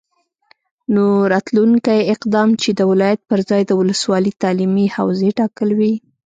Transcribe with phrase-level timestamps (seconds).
[0.93, 5.93] نو راتلونکی اقدام چې د ولایت پرځای د ولسوالي تعلیمي حوزې ټاکل وي،